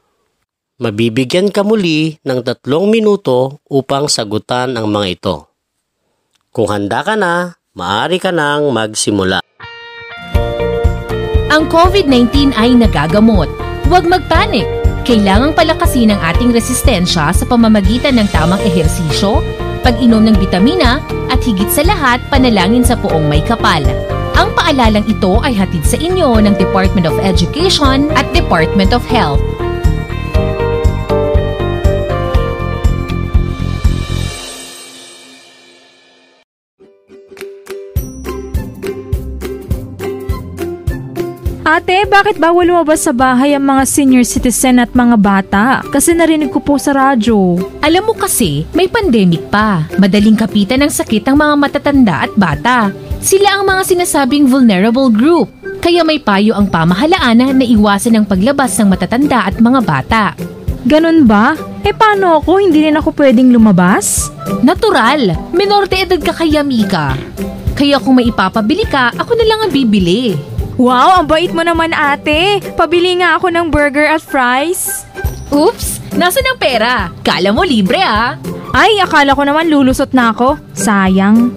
Mabibigyan 0.78 1.50
ka 1.50 1.66
muli 1.66 2.22
ng 2.22 2.46
tatlong 2.46 2.86
minuto 2.94 3.66
upang 3.66 4.06
sagutan 4.06 4.78
ang 4.78 4.94
mga 4.94 5.08
ito. 5.18 5.57
Kung 6.58 6.74
handa 6.74 7.06
ka 7.06 7.14
na, 7.14 7.54
maaari 7.78 8.18
ka 8.18 8.34
nang 8.34 8.74
magsimula. 8.74 9.46
Ang 11.54 11.70
COVID-19 11.70 12.58
ay 12.58 12.74
nagagamot. 12.74 13.46
Huwag 13.86 14.10
magpanik. 14.10 14.66
Kailangang 15.06 15.54
palakasin 15.54 16.18
ang 16.18 16.22
ating 16.34 16.50
resistensya 16.50 17.30
sa 17.30 17.46
pamamagitan 17.46 18.18
ng 18.18 18.26
tamang 18.34 18.58
ehersisyo, 18.66 19.46
pag-inom 19.86 20.26
ng 20.26 20.42
bitamina, 20.42 20.98
at 21.30 21.38
higit 21.46 21.70
sa 21.70 21.86
lahat, 21.86 22.18
panalangin 22.34 22.82
sa 22.82 22.98
poong 22.98 23.30
may 23.30 23.46
kapal. 23.46 23.86
Ang 24.34 24.50
paalalang 24.58 25.06
ito 25.06 25.38
ay 25.46 25.54
hatid 25.54 25.86
sa 25.86 26.02
inyo 26.02 26.42
ng 26.42 26.58
Department 26.58 27.06
of 27.06 27.22
Education 27.22 28.10
at 28.18 28.26
Department 28.34 28.98
of 28.98 29.06
Health. 29.06 29.46
Ate, 41.68 42.08
bakit 42.08 42.40
bawal 42.40 42.72
lumabas 42.72 43.04
sa 43.04 43.12
bahay 43.12 43.52
ang 43.52 43.68
mga 43.68 43.84
senior 43.84 44.24
citizen 44.24 44.80
at 44.80 44.96
mga 44.96 45.20
bata? 45.20 45.84
Kasi 45.92 46.16
narinig 46.16 46.48
ko 46.48 46.64
po 46.64 46.80
sa 46.80 46.96
radyo. 46.96 47.60
Alam 47.84 48.08
mo 48.08 48.14
kasi, 48.16 48.64
may 48.72 48.88
pandemic 48.88 49.52
pa. 49.52 49.84
Madaling 50.00 50.40
kapitan 50.40 50.80
ng 50.80 50.88
sakit 50.88 51.28
ang 51.28 51.36
mga 51.36 51.60
matatanda 51.60 52.24
at 52.24 52.32
bata. 52.40 52.96
Sila 53.20 53.60
ang 53.60 53.68
mga 53.68 53.84
sinasabing 53.84 54.48
vulnerable 54.48 55.12
group. 55.12 55.52
Kaya 55.84 56.08
may 56.08 56.24
payo 56.24 56.56
ang 56.56 56.72
pamahalaan 56.72 57.60
na 57.60 57.66
iwasan 57.68 58.16
ang 58.16 58.24
paglabas 58.24 58.72
ng 58.80 58.88
matatanda 58.88 59.52
at 59.52 59.60
mga 59.60 59.80
bata. 59.84 60.24
Ganun 60.88 61.28
ba? 61.28 61.52
Eh 61.84 61.92
paano 61.92 62.40
ako? 62.40 62.64
Hindi 62.64 62.88
rin 62.88 62.96
ako 62.96 63.12
pwedeng 63.20 63.52
lumabas? 63.52 64.32
Natural, 64.64 65.52
minor 65.52 65.84
de 65.92 66.08
edad 66.08 66.22
ka 66.24 66.32
kaya 66.32 66.64
Mika. 66.64 67.12
Kaya 67.76 68.00
kung 68.00 68.16
may 68.16 68.32
ipapabili 68.32 68.88
ka, 68.88 69.12
ako 69.20 69.36
na 69.36 69.44
lang 69.44 69.60
ang 69.68 69.72
bibili. 69.76 70.56
Wow, 70.78 71.22
ang 71.22 71.26
bait 71.26 71.50
mo 71.50 71.66
naman 71.66 71.90
ate. 71.90 72.62
Pabili 72.78 73.18
nga 73.18 73.42
ako 73.42 73.50
ng 73.50 73.66
burger 73.74 74.06
at 74.14 74.22
fries. 74.22 75.10
Oops, 75.50 76.14
nasa 76.14 76.38
ng 76.38 76.58
pera? 76.62 77.10
Kala 77.26 77.50
mo 77.50 77.66
libre 77.66 77.98
ah. 77.98 78.38
Ay, 78.78 79.02
akala 79.02 79.34
ko 79.34 79.42
naman 79.42 79.74
lulusot 79.74 80.14
na 80.14 80.30
ako. 80.30 80.62
Sayang. 80.78 81.50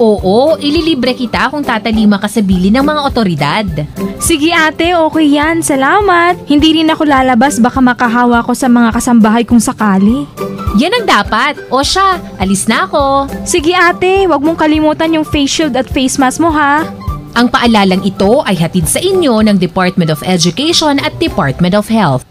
Oo, 0.00 0.56
ililibre 0.56 1.12
kita 1.12 1.52
kung 1.52 1.60
tatalima 1.60 2.16
ka 2.16 2.24
sa 2.32 2.40
bili 2.40 2.72
ng 2.72 2.80
mga 2.80 3.00
otoridad. 3.04 3.68
Sige 4.16 4.56
ate, 4.56 4.96
okay 4.96 5.26
yan. 5.28 5.60
Salamat. 5.60 6.40
Hindi 6.48 6.80
rin 6.80 6.88
ako 6.88 7.04
lalabas 7.04 7.60
baka 7.60 7.84
makahawa 7.84 8.40
ko 8.40 8.56
sa 8.56 8.72
mga 8.72 8.88
kasambahay 8.96 9.44
kung 9.44 9.60
sakali. 9.60 10.24
Yan 10.80 10.96
ang 10.96 11.04
dapat. 11.04 11.60
O 11.68 11.84
siya, 11.84 12.16
alis 12.40 12.64
na 12.64 12.88
ako. 12.88 13.28
Sige 13.44 13.76
ate, 13.76 14.24
wag 14.24 14.40
mong 14.40 14.56
kalimutan 14.56 15.12
yung 15.12 15.28
face 15.28 15.60
shield 15.60 15.76
at 15.76 15.84
face 15.92 16.16
mask 16.16 16.40
mo 16.40 16.48
ha. 16.48 16.88
Ang 17.32 17.48
paalalang 17.48 18.04
ito 18.04 18.44
ay 18.44 18.60
hatid 18.60 18.84
sa 18.84 19.00
inyo 19.00 19.40
ng 19.40 19.56
Department 19.56 20.12
of 20.12 20.20
Education 20.20 21.00
at 21.00 21.16
Department 21.16 21.72
of 21.72 21.88
Health. 21.88 22.28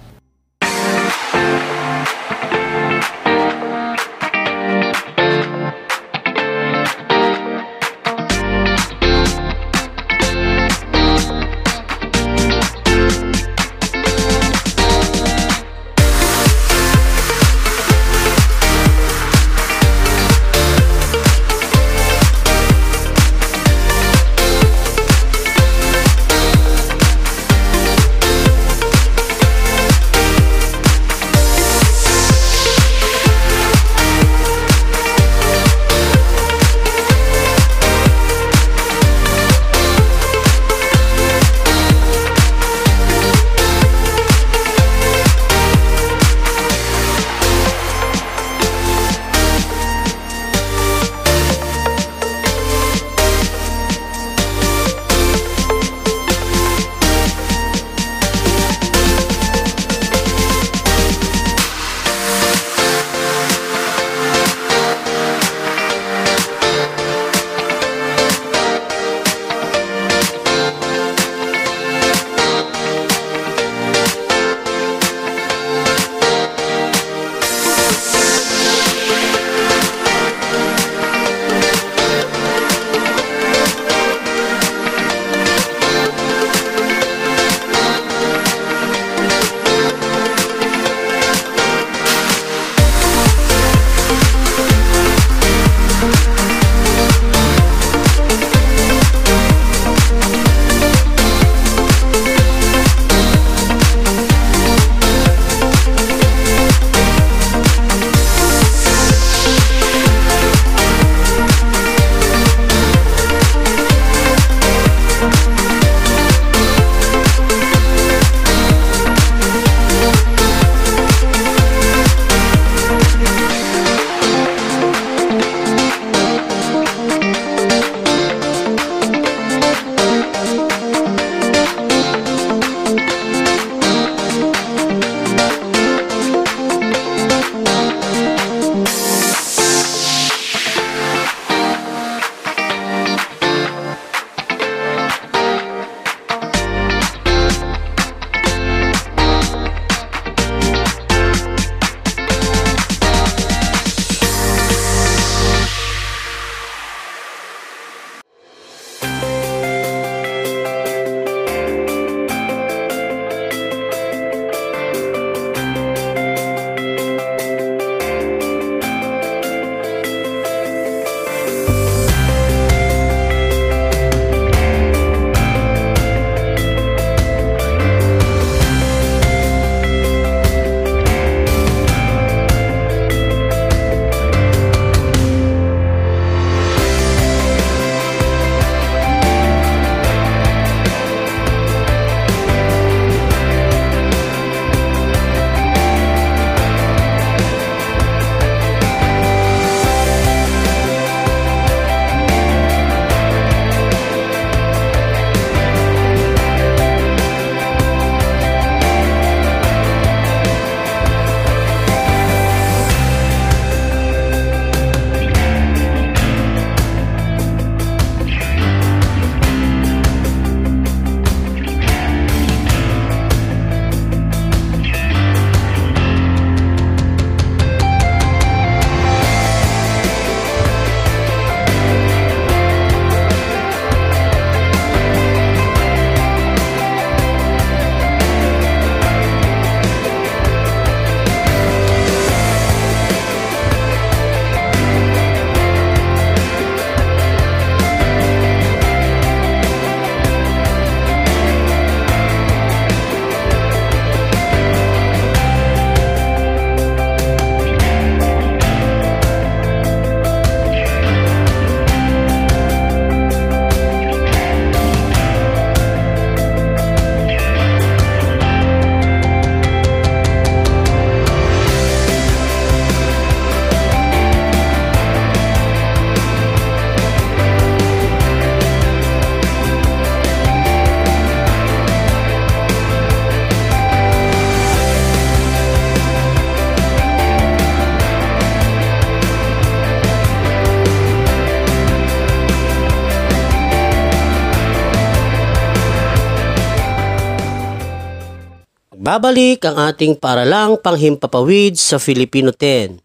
Nagbabalik 299.31 299.63
ang 299.63 299.77
ating 299.87 300.19
paralang 300.19 300.75
panghimpapawid 300.75 301.79
sa 301.79 302.03
Filipino 302.03 302.51
10. 302.51 302.99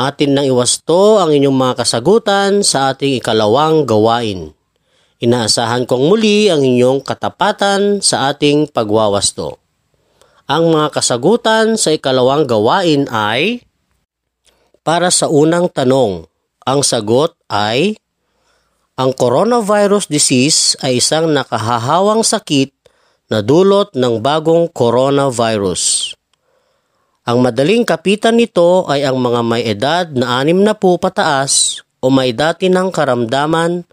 Atin 0.00 0.32
nang 0.32 0.48
iwasto 0.48 1.20
ang 1.20 1.36
inyong 1.36 1.52
mga 1.52 1.84
kasagutan 1.84 2.64
sa 2.64 2.96
ating 2.96 3.20
ikalawang 3.20 3.84
gawain. 3.84 4.56
Inaasahan 5.20 5.84
kong 5.84 6.08
muli 6.08 6.48
ang 6.48 6.64
inyong 6.64 7.04
katapatan 7.04 8.00
sa 8.00 8.32
ating 8.32 8.72
pagwawasto. 8.72 9.60
Ang 10.48 10.72
mga 10.72 10.96
kasagutan 10.96 11.76
sa 11.76 11.92
ikalawang 11.92 12.48
gawain 12.48 13.04
ay 13.12 13.68
Para 14.80 15.12
sa 15.12 15.28
unang 15.28 15.68
tanong, 15.68 16.24
ang 16.64 16.80
sagot 16.80 17.36
ay 17.52 18.00
Ang 18.96 19.12
coronavirus 19.12 20.08
disease 20.08 20.72
ay 20.80 21.04
isang 21.04 21.28
nakahahawang 21.36 22.24
sakit 22.24 22.77
na 23.28 23.44
dulot 23.44 23.92
ng 23.92 24.24
bagong 24.24 24.72
coronavirus. 24.72 26.16
Ang 27.28 27.44
madaling 27.44 27.84
kapitan 27.84 28.40
nito 28.40 28.88
ay 28.88 29.04
ang 29.04 29.20
mga 29.20 29.40
may 29.44 29.62
edad 29.68 30.06
na 30.16 30.40
anim 30.40 30.64
na 30.64 30.72
po 30.72 30.96
pataas 30.96 31.84
o 32.00 32.08
may 32.08 32.32
dati 32.32 32.72
ng 32.72 32.88
karamdaman 32.88 33.84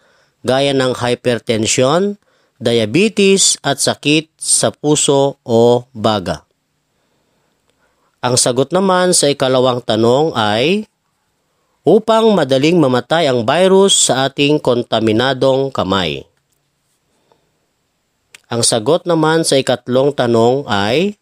gaya 0.46 0.72
ng 0.72 0.96
hypertension, 0.96 2.16
diabetes 2.62 3.60
at 3.60 3.84
sakit 3.84 4.32
sa 4.40 4.72
puso 4.72 5.42
o 5.44 5.84
baga. 5.92 6.48
Ang 8.24 8.40
sagot 8.40 8.72
naman 8.72 9.12
sa 9.12 9.28
ikalawang 9.28 9.84
tanong 9.84 10.32
ay 10.32 10.88
upang 11.86 12.34
madaling 12.34 12.80
mamatay 12.80 13.30
ang 13.30 13.44
virus 13.44 14.10
sa 14.10 14.32
ating 14.32 14.58
kontaminadong 14.64 15.70
kamay. 15.70 16.26
Ang 18.56 18.64
sagot 18.64 19.04
naman 19.04 19.44
sa 19.44 19.60
ikatlong 19.60 20.16
tanong 20.16 20.64
ay, 20.72 21.20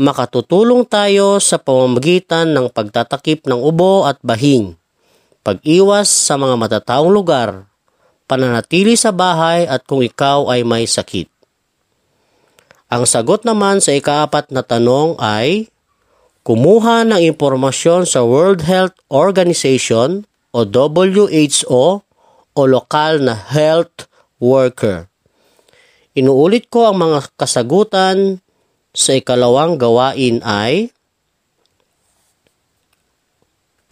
makatutulong 0.00 0.88
tayo 0.88 1.36
sa 1.36 1.60
pamamagitan 1.60 2.48
ng 2.48 2.72
pagtatakip 2.72 3.44
ng 3.44 3.60
ubo 3.60 4.08
at 4.08 4.16
bahing, 4.24 4.80
pag-iwas 5.44 6.08
sa 6.08 6.40
mga 6.40 6.56
matataong 6.56 7.12
lugar, 7.12 7.68
pananatili 8.24 8.96
sa 8.96 9.12
bahay 9.12 9.68
at 9.68 9.84
kung 9.84 10.00
ikaw 10.00 10.48
ay 10.48 10.64
may 10.64 10.88
sakit. 10.88 11.28
Ang 12.88 13.04
sagot 13.04 13.44
naman 13.44 13.84
sa 13.84 13.92
ikaapat 13.92 14.48
na 14.48 14.64
tanong 14.64 15.20
ay, 15.20 15.68
kumuha 16.40 17.04
ng 17.04 17.20
impormasyon 17.36 18.08
sa 18.08 18.24
World 18.24 18.64
Health 18.64 18.96
Organization 19.12 20.24
o 20.56 20.64
WHO 20.64 22.00
o 22.56 22.60
lokal 22.64 23.20
na 23.20 23.36
health 23.36 24.08
worker. 24.40 25.11
Inuulit 26.12 26.68
ko 26.68 26.92
ang 26.92 27.00
mga 27.00 27.32
kasagutan 27.40 28.44
sa 28.92 29.16
ikalawang 29.16 29.80
gawain 29.80 30.44
ay 30.44 30.92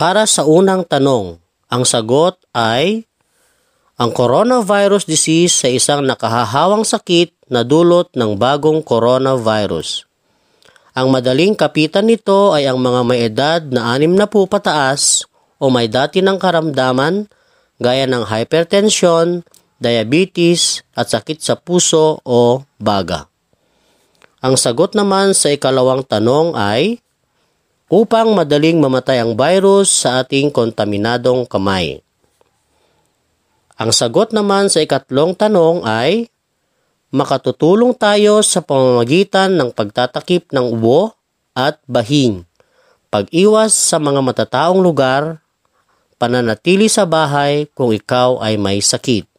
Para 0.00 0.24
sa 0.24 0.48
unang 0.48 0.88
tanong, 0.88 1.36
ang 1.68 1.84
sagot 1.84 2.40
ay 2.56 3.04
ang 4.00 4.16
coronavirus 4.16 5.04
disease 5.04 5.52
sa 5.52 5.68
isang 5.68 6.08
nakahahawang 6.08 6.88
sakit 6.88 7.36
na 7.52 7.60
dulot 7.60 8.08
ng 8.16 8.32
bagong 8.40 8.80
coronavirus. 8.80 10.08
Ang 10.96 11.12
madaling 11.12 11.52
kapitan 11.52 12.08
nito 12.08 12.56
ay 12.56 12.64
ang 12.64 12.80
mga 12.80 13.00
may 13.04 13.28
edad 13.28 13.60
na 13.68 13.92
anim 13.92 14.16
na 14.16 14.24
po 14.24 14.48
pataas 14.48 15.28
o 15.60 15.68
may 15.68 15.84
dati 15.84 16.24
ng 16.24 16.40
karamdaman 16.40 17.28
gaya 17.76 18.08
ng 18.08 18.24
hypertension, 18.24 19.44
diabetes 19.80 20.84
at 20.92 21.08
sakit 21.08 21.40
sa 21.40 21.56
puso 21.56 22.20
o 22.22 22.62
baga. 22.76 23.26
Ang 24.44 24.60
sagot 24.60 24.92
naman 24.92 25.32
sa 25.32 25.48
ikalawang 25.52 26.04
tanong 26.04 26.52
ay 26.56 27.00
upang 27.88 28.36
madaling 28.36 28.78
mamatay 28.78 29.24
ang 29.24 29.34
virus 29.34 30.04
sa 30.04 30.22
ating 30.22 30.52
kontaminadong 30.52 31.48
kamay. 31.48 32.04
Ang 33.80 33.90
sagot 33.96 34.36
naman 34.36 34.68
sa 34.68 34.84
ikatlong 34.84 35.32
tanong 35.32 35.88
ay 35.88 36.28
makatutulong 37.10 37.96
tayo 37.96 38.44
sa 38.44 38.60
pamamagitan 38.60 39.56
ng 39.56 39.72
pagtatakip 39.72 40.52
ng 40.52 40.76
ubo 40.76 41.16
at 41.56 41.80
bahing, 41.88 42.44
pag-iwas 43.08 43.72
sa 43.72 43.96
mga 43.96 44.20
matataong 44.20 44.84
lugar, 44.84 45.42
pananatili 46.20 46.92
sa 46.92 47.08
bahay 47.08 47.66
kung 47.72 47.90
ikaw 47.96 48.38
ay 48.44 48.60
may 48.60 48.84
sakit. 48.84 49.29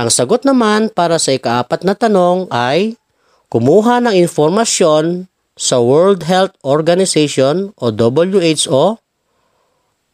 Ang 0.00 0.08
sagot 0.08 0.48
naman 0.48 0.88
para 0.88 1.20
sa 1.20 1.36
ikaapat 1.36 1.84
na 1.84 1.92
tanong 1.92 2.48
ay 2.48 2.96
kumuha 3.52 4.00
ng 4.00 4.16
informasyon 4.24 5.28
sa 5.60 5.76
World 5.76 6.24
Health 6.24 6.56
Organization 6.64 7.76
o 7.76 7.92
WHO, 7.92 8.96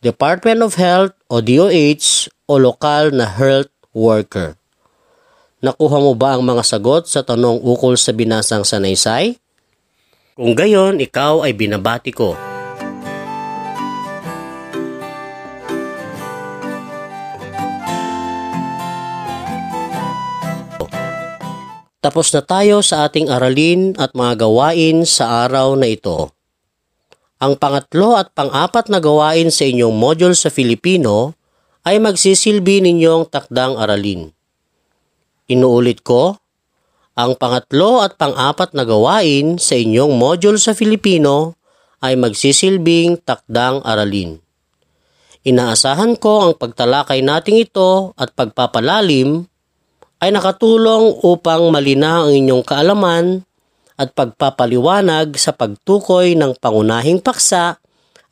Department 0.02 0.66
of 0.66 0.74
Health 0.74 1.14
o 1.30 1.38
DOH 1.38 2.26
o 2.50 2.58
lokal 2.58 3.14
na 3.14 3.30
health 3.30 3.70
worker. 3.94 4.58
Nakuha 5.62 6.02
mo 6.02 6.18
ba 6.18 6.34
ang 6.34 6.42
mga 6.42 6.66
sagot 6.66 7.06
sa 7.06 7.22
tanong 7.22 7.62
ukol 7.62 7.94
sa 7.94 8.10
binasang 8.10 8.66
sanaysay? 8.66 9.38
Kung 10.34 10.58
gayon, 10.58 10.98
ikaw 10.98 11.46
ay 11.46 11.54
binabati 11.54 12.10
ko. 12.10 12.34
Tapos 22.06 22.30
na 22.30 22.38
tayo 22.38 22.86
sa 22.86 23.10
ating 23.10 23.26
aralin 23.26 23.98
at 23.98 24.14
mga 24.14 24.46
gawain 24.46 25.02
sa 25.02 25.42
araw 25.42 25.74
na 25.74 25.90
ito. 25.90 26.30
Ang 27.42 27.58
pangatlo 27.58 28.14
at 28.14 28.30
pang-apat 28.30 28.86
na 28.94 29.02
gawain 29.02 29.50
sa 29.50 29.66
inyong 29.66 29.90
module 29.90 30.38
sa 30.38 30.46
Filipino 30.46 31.34
ay 31.82 31.98
magsisilbi 31.98 32.78
ninyong 32.78 33.26
takdang 33.26 33.74
aralin. 33.74 34.30
Inuulit 35.50 36.06
ko, 36.06 36.38
ang 37.18 37.34
pangatlo 37.34 38.06
at 38.06 38.14
pang-apat 38.14 38.70
na 38.78 38.86
gawain 38.86 39.58
sa 39.58 39.74
inyong 39.74 40.14
module 40.14 40.62
sa 40.62 40.78
Filipino 40.78 41.58
ay 42.06 42.14
magsisilbing 42.14 43.18
takdang 43.26 43.82
aralin. 43.82 44.38
Inaasahan 45.42 46.14
ko 46.22 46.46
ang 46.46 46.52
pagtalakay 46.54 47.18
nating 47.26 47.66
ito 47.66 48.14
at 48.14 48.30
pagpapalalim 48.30 49.50
ay 50.26 50.34
nakatulong 50.34 51.22
upang 51.22 51.70
malina 51.70 52.26
ang 52.26 52.34
inyong 52.34 52.66
kaalaman 52.66 53.46
at 53.94 54.10
pagpapaliwanag 54.10 55.38
sa 55.38 55.54
pagtukoy 55.54 56.34
ng 56.34 56.58
pangunahing 56.58 57.22
paksa 57.22 57.78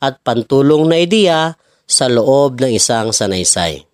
at 0.03 0.19
pantulong 0.19 0.91
na 0.91 0.99
ideya 0.99 1.55
sa 1.87 2.11
loob 2.11 2.59
ng 2.59 2.75
isang 2.75 3.15
sanaysay. 3.15 3.87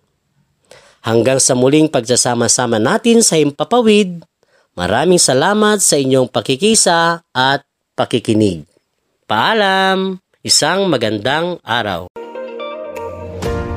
Hanggang 1.06 1.38
sa 1.38 1.54
muling 1.54 1.86
pagsasama-sama 1.86 2.82
natin 2.82 3.22
sa 3.22 3.38
Himpapawid, 3.38 4.26
maraming 4.74 5.22
salamat 5.22 5.78
sa 5.78 5.94
inyong 5.94 6.26
pakikisa 6.26 7.22
at 7.30 7.62
pakikinig. 7.94 8.66
Paalam! 9.30 10.18
Isang 10.42 10.90
magandang 10.90 11.62
araw! 11.62 12.21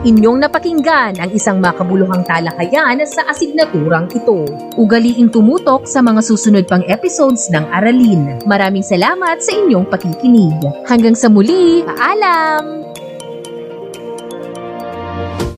Inyong 0.05 0.45
napakinggan 0.45 1.17
ang 1.17 1.33
isang 1.33 1.57
makabuluhang 1.57 2.21
talakayan 2.29 3.01
sa 3.09 3.25
asignaturang 3.25 4.05
ito. 4.13 4.45
Ugaliing 4.77 5.33
tumutok 5.33 5.89
sa 5.89 6.05
mga 6.05 6.21
susunod 6.21 6.69
pang 6.69 6.85
episodes 6.85 7.49
ng 7.49 7.65
Aralin. 7.73 8.37
Maraming 8.45 8.85
salamat 8.85 9.41
sa 9.41 9.57
inyong 9.57 9.89
pakikinig. 9.89 10.61
Hanggang 10.85 11.17
sa 11.17 11.25
muli, 11.25 11.81
paalam! 11.89 12.94